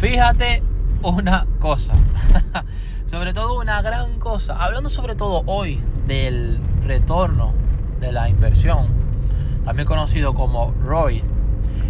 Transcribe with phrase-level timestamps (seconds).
[0.00, 0.62] fíjate
[1.02, 1.92] una cosa,
[3.06, 7.52] sobre todo una gran cosa, hablando sobre todo hoy del retorno
[8.00, 8.88] de la inversión,
[9.62, 11.22] también conocido como ROI,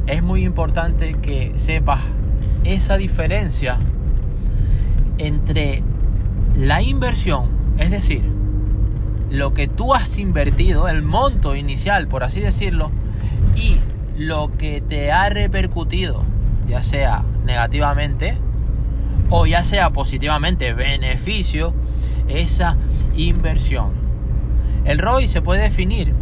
[0.08, 2.00] es muy importante que sepas
[2.64, 3.78] esa diferencia
[5.18, 5.84] entre
[6.56, 8.24] la inversión, es decir,
[9.30, 12.90] lo que tú has invertido, el monto inicial, por así decirlo,
[13.54, 13.78] y
[14.16, 16.24] lo que te ha repercutido,
[16.70, 18.38] ya sea negativamente
[19.28, 21.72] o ya sea positivamente beneficio,
[22.28, 22.76] esa
[23.14, 23.92] inversión.
[24.84, 26.14] El ROI se puede definir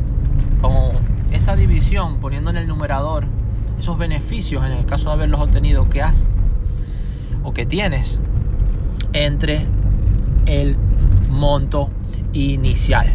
[0.60, 0.92] como
[1.30, 3.26] esa división poniendo en el numerador
[3.78, 6.30] esos beneficios en el caso de haberlos obtenido que has
[7.44, 8.18] o que tienes
[9.12, 9.66] entre
[10.46, 10.76] el
[11.30, 11.90] monto
[12.32, 13.12] inicial.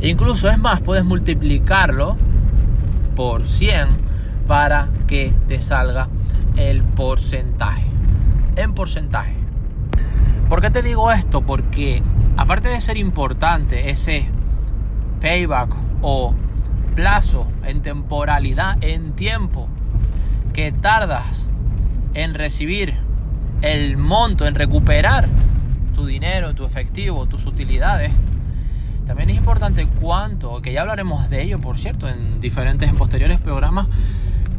[0.00, 2.16] incluso es más, puedes multiplicarlo
[3.16, 3.88] por 100
[4.46, 6.08] para que te salga
[6.56, 7.86] el porcentaje.
[8.56, 9.34] En porcentaje.
[10.48, 11.42] ¿Por qué te digo esto?
[11.42, 12.02] Porque
[12.36, 14.28] aparte de ser importante ese
[15.20, 16.34] payback o
[16.94, 19.68] plazo en temporalidad, en tiempo
[20.52, 21.48] que tardas
[22.14, 22.94] en recibir
[23.62, 25.28] el monto, en recuperar
[25.94, 28.12] tu dinero, tu efectivo, tus utilidades,
[29.06, 33.40] también es importante cuánto, que ya hablaremos de ello, por cierto, en diferentes, en posteriores
[33.40, 33.88] programas,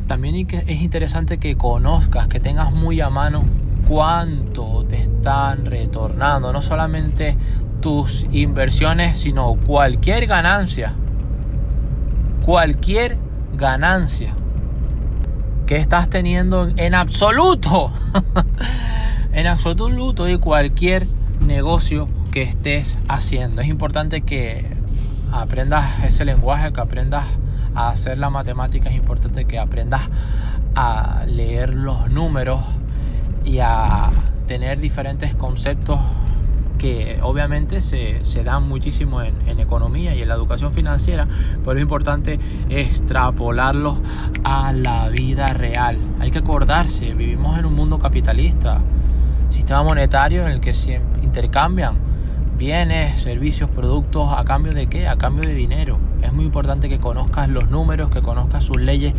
[0.08, 3.44] también es interesante que conozcas, que tengas muy a mano
[3.88, 7.38] cuánto te están retornando, no solamente
[7.82, 10.94] tus inversiones, sino cualquier ganancia,
[12.46, 13.18] cualquier
[13.54, 14.34] ganancia
[15.66, 17.92] que estás teniendo en absoluto,
[19.34, 21.08] en absoluto y cualquier
[21.40, 23.62] negocio que estés haciendo.
[23.62, 24.66] Es importante que
[25.32, 27.26] aprendas ese lenguaje, que aprendas
[27.76, 30.10] a hacer la matemática, es importante que aprendas
[30.76, 32.62] a leer los números
[33.44, 34.10] y a
[34.48, 36.00] tener diferentes conceptos
[36.78, 41.28] que obviamente se, dan muchísimo en, en, economía y en la educación financiera,
[41.64, 42.40] pero es importante
[42.70, 44.00] extrapolarlos
[44.44, 45.98] a la vida real.
[46.20, 48.82] Hay que acordarse, vivimos en un mundo capitalista,
[49.50, 52.13] sistema monetario en el que se intercambian
[52.58, 55.08] bienes, servicios, productos, ¿a cambio de qué?
[55.08, 55.98] A cambio de dinero.
[56.22, 59.14] Es muy importante que conozcas los números, que conozcas sus leyes,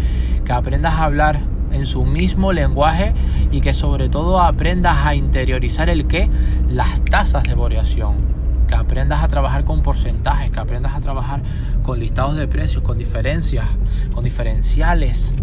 [0.44, 1.40] que aprendas a hablar
[1.72, 3.12] en su mismo lenguaje
[3.50, 6.30] y que sobre todo aprendas a interiorizar el qué,
[6.68, 8.16] las tasas de variación,
[8.68, 11.42] que aprendas a trabajar con porcentajes, que aprendas a trabajar
[11.82, 13.66] con listados de precios, con diferencias,
[14.14, 15.34] con diferenciales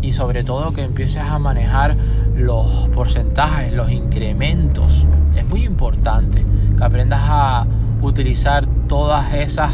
[0.00, 1.96] y sobre todo que empieces a manejar
[2.36, 5.04] los porcentajes, los incrementos.
[5.36, 6.44] Es muy importante
[6.82, 7.66] aprendas a
[8.00, 9.72] utilizar todas esas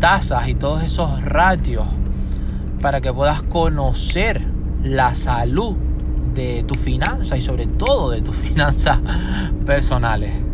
[0.00, 1.86] tasas y todos esos ratios
[2.80, 4.42] para que puedas conocer
[4.82, 5.76] la salud
[6.34, 8.98] de tu finanza y sobre todo de tus finanzas
[9.64, 10.49] personales.